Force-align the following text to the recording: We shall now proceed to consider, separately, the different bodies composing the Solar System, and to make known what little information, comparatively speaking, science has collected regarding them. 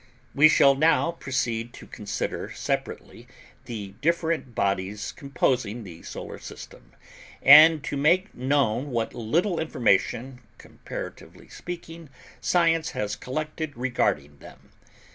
We 0.33 0.49
shall 0.49 0.73
now 0.73 1.11
proceed 1.11 1.73
to 1.73 1.85
consider, 1.85 2.49
separately, 2.55 3.27
the 3.65 3.93
different 4.01 4.55
bodies 4.55 5.11
composing 5.11 5.83
the 5.83 6.01
Solar 6.01 6.39
System, 6.39 6.93
and 7.43 7.83
to 7.83 7.95
make 7.97 8.33
known 8.33 8.89
what 8.89 9.13
little 9.13 9.59
information, 9.59 10.41
comparatively 10.57 11.49
speaking, 11.49 12.09
science 12.39 12.89
has 12.97 13.15
collected 13.15 13.77
regarding 13.77 14.39
them. 14.39 14.71